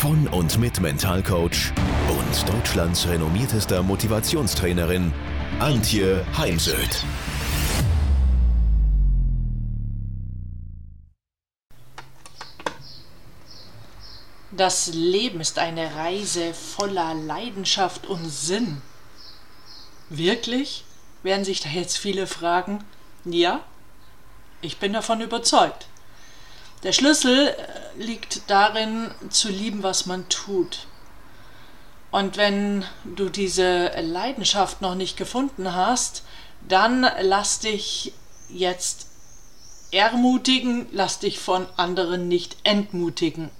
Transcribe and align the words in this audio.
von 0.00 0.26
und 0.28 0.58
mit 0.58 0.80
Mentalcoach 0.80 1.74
und 2.08 2.48
Deutschlands 2.48 3.06
renommiertester 3.06 3.82
Motivationstrainerin 3.82 5.12
Antje 5.58 6.24
Heimsöth. 6.38 7.04
Das 14.52 14.86
Leben 14.94 15.38
ist 15.42 15.58
eine 15.58 15.94
Reise 15.94 16.54
voller 16.54 17.12
Leidenschaft 17.12 18.06
und 18.06 18.26
Sinn. 18.26 18.80
Wirklich? 20.08 20.86
Werden 21.22 21.44
sich 21.44 21.60
da 21.60 21.68
jetzt 21.68 21.98
viele 21.98 22.26
fragen. 22.26 22.82
Ja, 23.26 23.60
ich 24.62 24.78
bin 24.78 24.94
davon 24.94 25.20
überzeugt. 25.20 25.88
Der 26.84 26.92
Schlüssel 26.92 27.48
äh, 27.48 27.79
liegt 27.96 28.42
darin, 28.48 29.10
zu 29.30 29.48
lieben, 29.48 29.82
was 29.82 30.06
man 30.06 30.28
tut. 30.28 30.86
Und 32.10 32.36
wenn 32.36 32.84
du 33.04 33.28
diese 33.28 33.92
Leidenschaft 34.00 34.80
noch 34.80 34.94
nicht 34.94 35.16
gefunden 35.16 35.74
hast, 35.74 36.24
dann 36.68 37.06
lass 37.20 37.60
dich 37.60 38.12
jetzt 38.48 39.06
ermutigen, 39.92 40.86
lass 40.92 41.18
dich 41.18 41.38
von 41.38 41.66
anderen 41.76 42.28
nicht 42.28 42.56
entmutigen. 42.64 43.50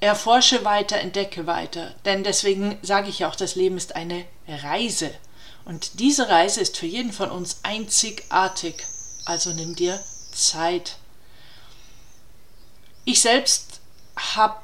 Erforsche 0.00 0.64
weiter, 0.64 0.98
entdecke 0.98 1.46
weiter, 1.46 1.94
denn 2.04 2.22
deswegen 2.22 2.78
sage 2.82 3.08
ich 3.08 3.24
auch, 3.24 3.34
das 3.34 3.56
Leben 3.56 3.76
ist 3.76 3.96
eine 3.96 4.24
Reise. 4.46 5.10
Und 5.64 5.98
diese 6.00 6.28
Reise 6.28 6.60
ist 6.60 6.78
für 6.78 6.86
jeden 6.86 7.12
von 7.12 7.30
uns 7.30 7.60
einzigartig. 7.62 8.86
Also 9.26 9.50
nimm 9.50 9.74
dir 9.74 10.00
Zeit. 10.32 10.96
Ich 13.10 13.22
selbst 13.22 13.80
habe 14.34 14.60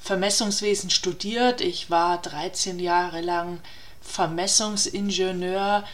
Vermessungswesen 0.00 0.90
studiert. 0.90 1.60
Ich 1.60 1.88
war 1.88 2.20
13 2.20 2.80
Jahre 2.80 3.20
lang 3.20 3.60
Vermessungsingenieur, 4.00 5.84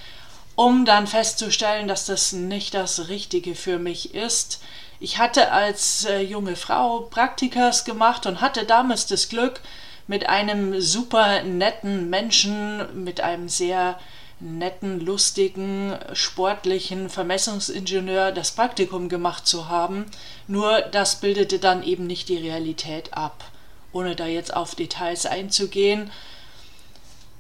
um 0.54 0.86
dann 0.86 1.06
festzustellen, 1.06 1.88
dass 1.88 2.06
das 2.06 2.32
nicht 2.32 2.72
das 2.72 3.08
Richtige 3.08 3.54
für 3.54 3.78
mich 3.78 4.14
ist. 4.14 4.62
Ich 4.98 5.18
hatte 5.18 5.52
als 5.52 6.06
äh, 6.06 6.20
junge 6.20 6.56
Frau 6.56 7.00
Praktikas 7.00 7.84
gemacht 7.84 8.24
und 8.24 8.40
hatte 8.40 8.64
damals 8.64 9.06
das 9.06 9.28
Glück, 9.28 9.60
mit 10.06 10.30
einem 10.30 10.80
super 10.80 11.42
netten 11.42 12.08
Menschen, 12.08 13.04
mit 13.04 13.20
einem 13.20 13.50
sehr 13.50 14.00
netten, 14.38 15.00
lustigen, 15.00 15.98
sportlichen 16.12 17.08
Vermessungsingenieur 17.08 18.32
das 18.32 18.52
Praktikum 18.52 19.08
gemacht 19.08 19.46
zu 19.46 19.68
haben. 19.68 20.06
Nur 20.46 20.82
das 20.82 21.20
bildete 21.20 21.58
dann 21.58 21.82
eben 21.82 22.06
nicht 22.06 22.28
die 22.28 22.36
Realität 22.36 23.14
ab. 23.14 23.44
Ohne 23.92 24.14
da 24.14 24.26
jetzt 24.26 24.54
auf 24.54 24.74
Details 24.74 25.24
einzugehen. 25.24 26.10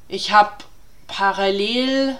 Ich 0.08 0.30
habe 0.30 0.64
parallel, 1.06 2.16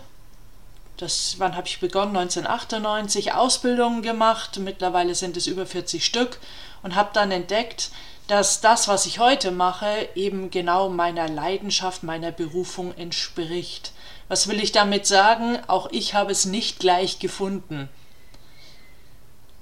das, 0.98 1.36
wann 1.38 1.56
habe 1.56 1.68
ich 1.68 1.80
begonnen? 1.80 2.16
1998, 2.16 3.32
Ausbildungen 3.32 4.02
gemacht. 4.02 4.58
Mittlerweile 4.58 5.14
sind 5.14 5.36
es 5.38 5.46
über 5.46 5.64
40 5.64 6.04
Stück 6.04 6.38
und 6.82 6.94
habe 6.94 7.10
dann 7.14 7.30
entdeckt, 7.30 7.90
dass 8.26 8.60
das, 8.60 8.88
was 8.88 9.06
ich 9.06 9.20
heute 9.20 9.52
mache, 9.52 10.08
eben 10.14 10.50
genau 10.50 10.88
meiner 10.88 11.28
Leidenschaft, 11.28 12.02
meiner 12.02 12.32
Berufung 12.32 12.92
entspricht. 12.96 13.92
Was 14.28 14.48
will 14.48 14.60
ich 14.60 14.72
damit 14.72 15.06
sagen? 15.06 15.58
Auch 15.68 15.88
ich 15.92 16.14
habe 16.14 16.32
es 16.32 16.46
nicht 16.46 16.80
gleich 16.80 17.18
gefunden. 17.18 17.88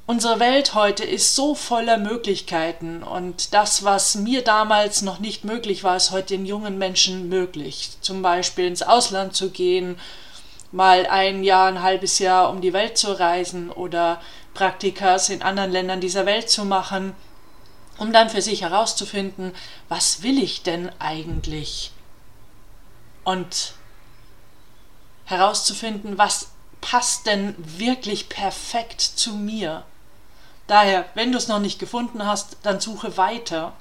Unsere 0.07 0.39
Welt 0.39 0.75
heute 0.75 1.03
ist 1.03 1.35
so 1.35 1.55
voller 1.55 1.97
Möglichkeiten 1.97 3.03
und 3.03 3.55
das, 3.55 3.85
was 3.85 4.17
mir 4.17 4.43
damals 4.43 5.01
noch 5.01 5.19
nicht 5.19 5.45
möglich 5.45 5.83
war, 5.83 5.97
ist 5.97 6.11
heute 6.11 6.37
den 6.37 6.45
jungen 6.45 6.77
Menschen 6.77 7.31
möglich. 7.31 7.93
Zum 8.03 8.21
Beispiel 8.21 8.67
ins 8.67 8.83
Ausland 8.83 9.35
zu 9.35 9.49
gehen, 9.49 9.99
mal 10.73 11.07
ein 11.07 11.43
Jahr, 11.43 11.69
ein 11.69 11.83
halbes 11.83 12.19
Jahr 12.19 12.51
um 12.51 12.61
die 12.61 12.75
Welt 12.75 12.99
zu 12.99 13.19
reisen 13.19 13.71
oder 13.71 14.21
Praktikas 14.53 15.31
in 15.31 15.41
anderen 15.41 15.73
Ländern 15.73 16.01
dieser 16.03 16.27
Welt 16.27 16.51
zu 16.51 16.67
machen, 16.67 17.15
um 17.97 18.13
dann 18.13 18.29
für 18.29 18.43
sich 18.43 18.61
herauszufinden, 18.61 19.53
was 19.89 20.23
will 20.23 20.43
ich 20.43 20.63
denn 20.63 20.91
eigentlich? 20.99 21.93
Und 23.25 23.73
herauszufinden, 25.25 26.19
was 26.19 26.51
passt 26.81 27.27
denn 27.27 27.55
wirklich 27.59 28.29
perfekt 28.29 29.01
zu 29.01 29.35
mir. 29.35 29.85
Daher, 30.67 31.07
wenn 31.15 31.33
du 31.33 31.39
es 31.39 31.49
noch 31.49 31.61
nicht 31.61 31.79
gefunden 31.79 32.27
hast, 32.27 32.59
dann 32.63 32.81
suche 32.81 33.17
weiter. 33.17 33.73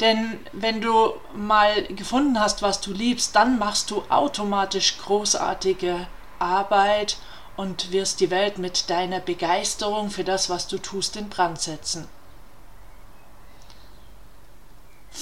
Denn 0.00 0.38
wenn 0.52 0.80
du 0.80 1.12
mal 1.34 1.84
gefunden 1.88 2.40
hast, 2.40 2.62
was 2.62 2.80
du 2.80 2.92
liebst, 2.92 3.36
dann 3.36 3.58
machst 3.58 3.90
du 3.90 4.02
automatisch 4.08 4.96
großartige 4.98 6.06
Arbeit 6.38 7.18
und 7.56 7.92
wirst 7.92 8.20
die 8.20 8.30
Welt 8.30 8.56
mit 8.56 8.88
deiner 8.88 9.20
Begeisterung 9.20 10.10
für 10.10 10.24
das, 10.24 10.48
was 10.48 10.66
du 10.68 10.78
tust, 10.78 11.16
in 11.16 11.28
Brand 11.28 11.60
setzen. 11.60 12.08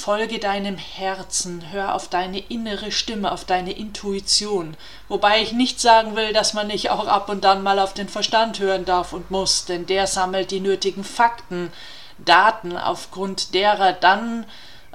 Folge 0.09 0.39
deinem 0.39 0.79
Herzen, 0.79 1.71
hör 1.71 1.95
auf 1.95 2.09
deine 2.09 2.39
innere 2.39 2.91
Stimme, 2.93 3.31
auf 3.31 3.45
deine 3.45 3.73
Intuition. 3.73 4.75
Wobei 5.07 5.43
ich 5.43 5.53
nicht 5.53 5.81
sagen 5.81 6.17
will, 6.17 6.33
dass 6.33 6.55
man 6.55 6.69
nicht 6.69 6.89
auch 6.89 7.07
ab 7.07 7.29
und 7.29 7.45
dann 7.45 7.63
mal 7.63 7.79
auf 7.79 7.93
den 7.93 8.09
Verstand 8.09 8.59
hören 8.59 8.87
darf 8.87 9.13
und 9.13 9.31
muss, 9.31 9.67
denn 9.67 9.85
der 9.85 10.07
sammelt 10.07 10.51
die 10.51 10.61
nötigen 10.61 11.05
Fakten, 11.05 11.71
Daten, 12.17 12.79
aufgrund 12.79 13.53
derer 13.53 13.93
dann 13.93 14.47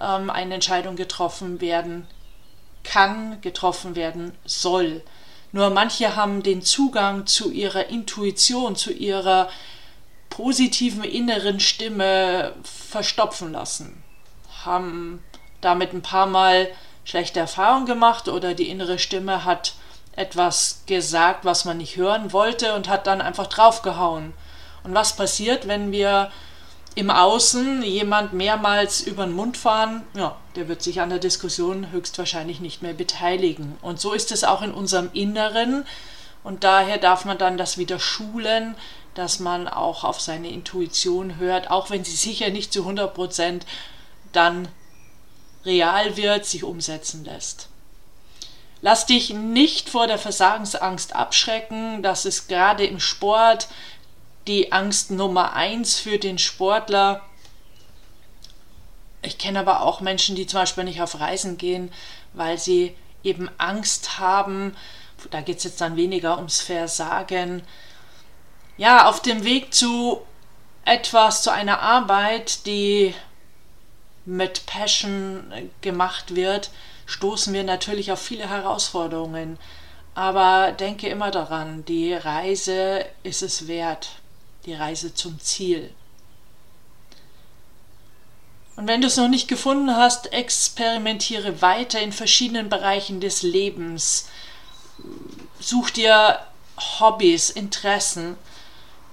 ähm, 0.01 0.31
eine 0.31 0.55
Entscheidung 0.55 0.95
getroffen 0.95 1.61
werden 1.61 2.07
kann, 2.83 3.39
getroffen 3.41 3.95
werden 3.95 4.33
soll. 4.45 5.03
Nur 5.51 5.69
manche 5.69 6.15
haben 6.15 6.41
den 6.41 6.63
Zugang 6.63 7.27
zu 7.27 7.51
ihrer 7.51 7.85
Intuition, 7.85 8.75
zu 8.75 8.91
ihrer 8.91 9.47
positiven 10.31 11.03
inneren 11.03 11.59
Stimme 11.59 12.55
verstopfen 12.63 13.51
lassen 13.51 14.02
haben 14.65 15.23
damit 15.61 15.93
ein 15.93 16.01
paar 16.01 16.25
Mal 16.25 16.69
schlechte 17.05 17.39
Erfahrungen 17.39 17.85
gemacht 17.85 18.27
oder 18.27 18.53
die 18.53 18.69
innere 18.69 18.99
Stimme 18.99 19.45
hat 19.45 19.75
etwas 20.15 20.83
gesagt, 20.85 21.43
was 21.43 21.65
man 21.65 21.77
nicht 21.77 21.97
hören 21.97 22.33
wollte 22.33 22.75
und 22.75 22.87
hat 22.87 23.07
dann 23.07 23.21
einfach 23.21 23.47
draufgehauen. 23.47 24.33
Und 24.83 24.93
was 24.93 25.15
passiert, 25.15 25.67
wenn 25.67 25.91
wir 25.91 26.31
im 26.95 27.09
Außen 27.09 27.81
jemand 27.81 28.33
mehrmals 28.33 29.01
über 29.01 29.25
den 29.25 29.33
Mund 29.33 29.57
fahren? 29.57 30.03
Ja, 30.15 30.35
der 30.55 30.67
wird 30.67 30.83
sich 30.83 31.01
an 31.01 31.09
der 31.09 31.19
Diskussion 31.19 31.91
höchstwahrscheinlich 31.91 32.59
nicht 32.59 32.83
mehr 32.83 32.93
beteiligen. 32.93 33.77
Und 33.81 33.99
so 33.99 34.13
ist 34.13 34.31
es 34.31 34.43
auch 34.43 34.61
in 34.61 34.73
unserem 34.73 35.09
Inneren. 35.13 35.85
Und 36.43 36.63
daher 36.63 36.97
darf 36.97 37.25
man 37.25 37.37
dann 37.37 37.57
das 37.57 37.77
wieder 37.77 37.99
schulen, 37.99 38.75
dass 39.15 39.39
man 39.39 39.67
auch 39.67 40.03
auf 40.03 40.19
seine 40.19 40.49
Intuition 40.49 41.37
hört, 41.37 41.71
auch 41.71 41.89
wenn 41.89 42.03
sie 42.03 42.15
sicher 42.15 42.49
nicht 42.49 42.73
zu 42.73 42.81
100 42.81 43.13
Prozent 43.13 43.65
dann 44.35 44.67
real 45.65 46.17
wird, 46.17 46.45
sich 46.45 46.63
umsetzen 46.63 47.23
lässt. 47.23 47.69
Lass 48.81 49.05
dich 49.05 49.29
nicht 49.29 49.89
vor 49.89 50.07
der 50.07 50.17
Versagensangst 50.17 51.15
abschrecken. 51.15 52.03
Das 52.03 52.25
ist 52.25 52.49
gerade 52.49 52.85
im 52.85 52.99
Sport 52.99 53.69
die 54.45 54.73
Angst 54.73 55.09
Nummer 55.09 55.53
eins 55.53 55.99
für 55.99 56.19
den 56.19 56.37
Sportler. 56.37 57.21
Ich 59.21 59.37
kenne 59.37 59.59
aber 59.59 59.83
auch 59.83 60.01
Menschen, 60.01 60.35
die 60.35 60.47
zum 60.47 60.59
Beispiel 60.59 60.83
nicht 60.83 61.01
auf 61.01 61.19
Reisen 61.19 61.57
gehen, 61.57 61.93
weil 62.33 62.57
sie 62.57 62.93
eben 63.23 63.49
Angst 63.57 64.19
haben. 64.19 64.75
Da 65.31 65.39
geht 65.39 65.59
es 65.59 65.63
jetzt 65.63 65.79
dann 65.79 65.95
weniger 65.95 66.35
ums 66.35 66.59
Versagen. 66.59 67.63
Ja, 68.75 69.07
auf 69.07 69.21
dem 69.21 69.45
Weg 69.45 69.73
zu 69.73 70.21
etwas, 70.83 71.41
zu 71.41 71.51
einer 71.51 71.79
Arbeit, 71.79 72.65
die 72.65 73.15
mit 74.25 74.65
Passion 74.65 75.51
gemacht 75.81 76.35
wird, 76.35 76.71
stoßen 77.05 77.53
wir 77.53 77.63
natürlich 77.63 78.11
auf 78.11 78.21
viele 78.21 78.49
Herausforderungen. 78.49 79.57
Aber 80.15 80.71
denke 80.71 81.07
immer 81.07 81.31
daran, 81.31 81.85
die 81.85 82.13
Reise 82.13 83.05
ist 83.23 83.41
es 83.41 83.67
wert, 83.67 84.09
die 84.65 84.73
Reise 84.73 85.13
zum 85.13 85.39
Ziel. 85.39 85.93
Und 88.75 88.87
wenn 88.87 89.01
du 89.01 89.07
es 89.07 89.17
noch 89.17 89.27
nicht 89.27 89.47
gefunden 89.47 89.95
hast, 89.95 90.33
experimentiere 90.33 91.61
weiter 91.61 91.99
in 92.01 92.11
verschiedenen 92.11 92.69
Bereichen 92.69 93.19
des 93.21 93.43
Lebens. 93.43 94.29
Such 95.59 95.91
dir 95.91 96.39
Hobbys, 96.99 97.49
Interessen. 97.49 98.35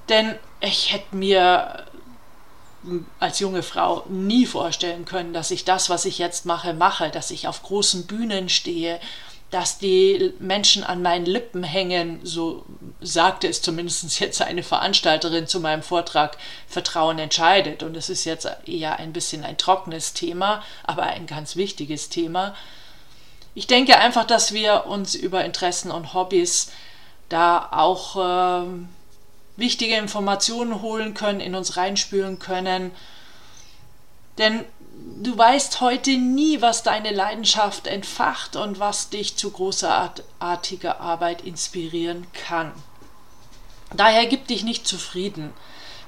Denn 0.09 0.39
ich 0.61 0.93
hätte 0.93 1.15
mir 1.15 1.87
als 3.19 3.39
junge 3.41 3.63
Frau 3.63 4.05
nie 4.09 4.47
vorstellen 4.47 5.05
können, 5.05 5.33
dass 5.33 5.51
ich 5.51 5.65
das, 5.65 5.91
was 5.91 6.05
ich 6.05 6.19
jetzt 6.19 6.47
mache, 6.47 6.73
mache, 6.73 7.11
dass 7.11 7.31
ich 7.31 7.47
auf 7.47 7.63
großen 7.63 8.07
Bühnen 8.07 8.49
stehe, 8.49 9.01
dass 9.51 9.79
die 9.79 10.33
Menschen 10.39 10.85
an 10.85 11.03
meinen 11.03 11.27
Lippen 11.27 11.65
hängen, 11.65 12.21
so 12.23 12.65
sagte 13.01 13.49
es 13.49 13.63
zumindest 13.63 14.21
jetzt 14.21 14.41
eine 14.41 14.63
Veranstalterin 14.63 15.47
zu 15.47 15.61
meinem 15.61 15.83
Vortrag, 15.83 16.37
Vertrauen 16.69 17.19
entscheidet. 17.19 17.83
Und 17.83 17.97
es 17.97 18.09
ist 18.09 18.25
jetzt 18.25 18.49
eher 18.67 18.99
ein 18.99 19.13
bisschen 19.13 19.45
ein 19.45 19.59
trockenes 19.59 20.13
Thema, 20.13 20.63
aber 20.85 21.03
ein 21.03 21.27
ganz 21.27 21.57
wichtiges 21.57 22.09
Thema. 22.09 22.55
Ich 23.55 23.67
denke 23.67 23.99
einfach, 23.99 24.25
dass 24.25 24.55
wir 24.55 24.87
uns 24.87 25.17
über 25.17 25.45
Interessen 25.45 25.91
und 25.91 26.15
Hobbys 26.15 26.71
da 27.29 27.69
auch 27.73 28.17
äh, 28.17 28.69
wichtige 29.57 29.97
Informationen 29.97 30.83
holen 30.83 31.15
können, 31.15 31.41
in 31.41 31.55
uns 31.55 31.77
reinspüren 31.77 32.39
können. 32.39 32.93
Denn 34.39 34.65
du 35.23 35.37
weißt 35.37 35.81
heute 35.81 36.17
nie, 36.17 36.61
was 36.61 36.83
deine 36.83 37.13
Leidenschaft 37.13 37.87
entfacht 37.87 38.57
und 38.57 38.81
was 38.81 39.11
dich 39.11 39.37
zu 39.37 39.51
großartiger 39.51 41.01
Arbeit 41.01 41.43
inspirieren 41.43 42.27
kann. 42.33 42.73
Daher 43.95 44.27
gib 44.27 44.47
dich 44.47 44.63
nicht 44.63 44.87
zufrieden. 44.87 45.53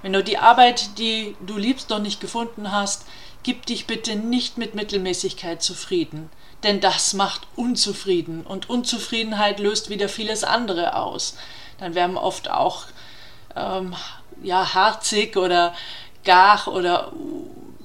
Wenn 0.03 0.13
du 0.13 0.23
die 0.23 0.39
Arbeit, 0.39 0.99
die 0.99 1.37
du 1.45 1.57
liebst, 1.57 1.91
noch 1.91 1.99
nicht 1.99 2.21
gefunden 2.21 2.73
hast, 2.73 3.05
gib 3.43 3.67
dich 3.67 3.87
bitte 3.87 4.17
nicht 4.17 4.59
mit 4.59 4.75
Mittelmäßigkeit 4.75 5.63
zufrieden, 5.63 6.31
denn 6.63 6.81
das 6.81 7.13
macht 7.13 7.43
unzufrieden 7.57 8.45
und 8.45 8.71
Unzufriedenheit 8.71 9.59
löst 9.59 9.91
wieder 9.91 10.09
vieles 10.09 10.45
andere 10.45 10.97
aus. 10.97 11.37
Dann 11.79 11.95
werden 11.95 12.17
oft 12.17 12.51
auch 12.51 12.87
ähm, 13.57 13.95
ja, 14.43 14.75
harzig 14.75 15.37
oder 15.37 15.75
gar 16.25 16.69
oder 16.69 17.13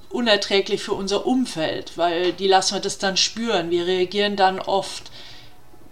unerträglich 0.10 0.82
für 0.82 0.94
unser 0.94 1.26
Umfeld, 1.26 1.98
weil 1.98 2.34
die 2.34 2.48
lassen 2.48 2.76
wir 2.76 2.82
das 2.82 2.98
dann 2.98 3.18
spüren. 3.18 3.70
Wir 3.70 3.86
reagieren 3.86 4.36
dann 4.36 4.60
oft 4.60 5.12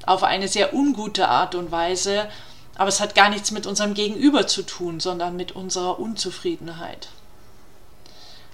auf 0.06 0.24
eine 0.24 0.48
sehr 0.48 0.74
ungute 0.74 1.27
Art 1.27 1.56
und 1.56 1.72
Weise, 1.72 2.27
aber 2.75 2.89
es 2.89 3.00
hat 3.00 3.16
gar 3.16 3.30
nichts 3.30 3.51
mit 3.51 3.66
unserem 3.66 3.94
Gegenüber 3.94 4.48
zu 4.48 4.63
tun, 4.63 5.00
sondern 5.00 5.36
mit 5.36 5.54
unserer 5.54 6.00
Unzufriedenheit. 6.00 7.07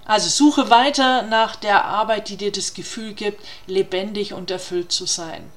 Also 0.05 0.29
suche 0.29 0.69
weiter 0.69 1.23
nach 1.23 1.55
der 1.55 1.85
Arbeit, 1.85 2.29
die 2.29 2.37
dir 2.37 2.51
das 2.51 2.73
Gefühl 2.73 3.13
gibt, 3.13 3.43
lebendig 3.67 4.33
und 4.33 4.51
erfüllt 4.51 4.91
zu 4.91 5.05
sein. 5.05 5.49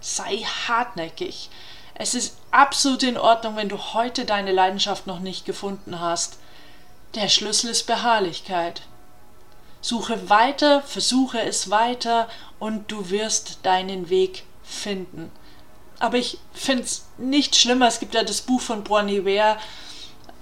Sei 0.00 0.44
hartnäckig. 0.68 1.48
Es 2.02 2.16
ist 2.16 2.36
absolut 2.50 3.04
in 3.04 3.16
Ordnung, 3.16 3.54
wenn 3.54 3.68
du 3.68 3.78
heute 3.78 4.24
deine 4.24 4.50
Leidenschaft 4.50 5.06
noch 5.06 5.20
nicht 5.20 5.44
gefunden 5.44 6.00
hast. 6.00 6.36
Der 7.14 7.28
Schlüssel 7.28 7.70
ist 7.70 7.86
Beharrlichkeit. 7.86 8.82
Suche 9.80 10.28
weiter, 10.28 10.82
versuche 10.82 11.40
es 11.40 11.70
weiter 11.70 12.28
und 12.58 12.90
du 12.90 13.10
wirst 13.10 13.60
deinen 13.62 14.10
Weg 14.10 14.42
finden. 14.64 15.30
Aber 16.00 16.16
ich 16.16 16.38
finde 16.52 16.82
es 16.82 17.04
nicht 17.18 17.54
schlimmer. 17.54 17.86
Es 17.86 18.00
gibt 18.00 18.14
ja 18.14 18.24
das 18.24 18.40
Buch 18.40 18.60
von 18.60 18.82
Bronnie 18.82 19.24
Ware, 19.24 19.58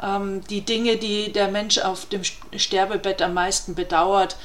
ähm, 0.03 0.43
die 0.49 0.63
Dinge, 0.63 0.97
die 0.97 1.31
der 1.31 1.49
Mensch 1.49 1.77
auf 1.77 2.07
dem 2.07 2.23
Sterbebett 2.57 3.21
am 3.21 3.35
meisten 3.35 3.75
bedauert. 3.75 4.37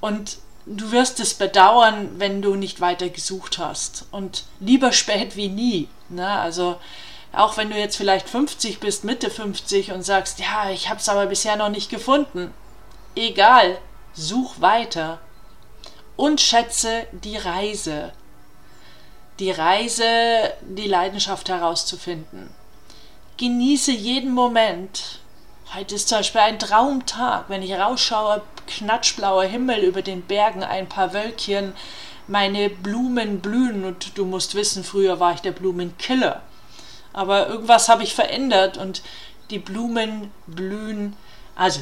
Und 0.00 0.38
du 0.66 0.90
wirst 0.90 1.20
es 1.20 1.34
bedauern, 1.34 2.18
wenn 2.18 2.42
du 2.42 2.56
nicht 2.56 2.80
weiter 2.80 3.08
gesucht 3.08 3.58
hast. 3.58 4.06
Und 4.10 4.42
lieber 4.58 4.90
spät 4.90 5.36
wie 5.36 5.48
nie. 5.48 5.88
Ne? 6.08 6.28
Also 6.28 6.76
auch 7.32 7.56
wenn 7.56 7.70
du 7.70 7.76
jetzt 7.76 7.96
vielleicht 7.96 8.28
50 8.28 8.80
bist, 8.80 9.04
Mitte 9.04 9.30
50 9.30 9.92
und 9.92 10.02
sagst, 10.02 10.38
ja, 10.40 10.70
ich 10.70 10.88
habe 10.88 11.00
es 11.00 11.08
aber 11.08 11.26
bisher 11.26 11.56
noch 11.56 11.68
nicht 11.68 11.90
gefunden. 11.90 12.52
Egal, 13.14 13.78
such 14.14 14.60
weiter 14.60 15.18
und 16.16 16.40
schätze 16.40 17.06
die 17.12 17.36
Reise. 17.36 18.12
Die 19.38 19.50
Reise, 19.50 20.54
die 20.62 20.88
Leidenschaft 20.88 21.48
herauszufinden. 21.48 22.50
Genieße 23.36 23.92
jeden 23.92 24.32
Moment. 24.32 25.20
Heute 25.74 25.94
ist 25.94 26.08
zum 26.08 26.18
Beispiel 26.18 26.40
ein 26.40 26.58
Traumtag, 26.58 27.44
wenn 27.48 27.62
ich 27.62 27.74
rausschaue, 27.74 28.40
knatschblauer 28.66 29.44
Himmel 29.44 29.80
über 29.80 30.00
den 30.00 30.22
Bergen, 30.22 30.64
ein 30.64 30.88
paar 30.88 31.12
Wölkchen, 31.12 31.74
meine 32.28 32.70
Blumen 32.70 33.40
blühen 33.40 33.84
und 33.84 34.18
du 34.18 34.24
musst 34.24 34.54
wissen, 34.54 34.84
früher 34.84 35.20
war 35.20 35.34
ich 35.34 35.40
der 35.40 35.52
Blumenkiller. 35.52 36.42
Aber 37.12 37.48
irgendwas 37.48 37.88
habe 37.88 38.02
ich 38.02 38.14
verändert 38.14 38.76
und 38.76 39.02
die 39.50 39.58
Blumen 39.58 40.30
blühen. 40.46 41.16
Also 41.54 41.80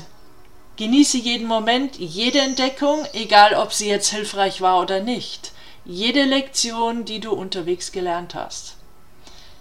genieße 0.77 1.19
jeden 1.19 1.47
Moment, 1.47 1.97
jede 1.97 2.41
Entdeckung, 2.41 3.05
egal 3.13 3.55
ob 3.55 3.73
sie 3.73 3.89
jetzt 3.89 4.11
hilfreich 4.11 4.61
war 4.61 4.81
oder 4.81 5.01
nicht. 5.01 5.53
Jede 5.85 6.25
Lektion, 6.25 7.05
die 7.05 7.21
du 7.21 7.33
unterwegs 7.33 7.93
gelernt 7.93 8.35
hast. 8.35 8.77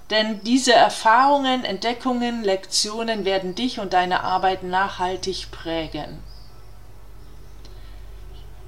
Denn 0.10 0.42
diese 0.44 0.74
Erfahrungen, 0.74 1.64
Entdeckungen, 1.64 2.44
Lektionen 2.44 3.26
werden 3.26 3.56
dich 3.56 3.80
und 3.80 3.94
deine 3.94 4.24
Arbeit 4.24 4.64
nachhaltig 4.64 5.50
prägen. 5.52 6.20